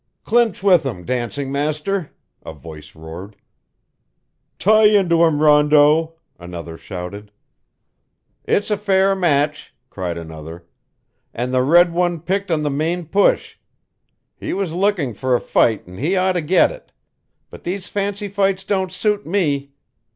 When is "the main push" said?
12.63-13.57